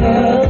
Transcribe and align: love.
love. 0.00 0.41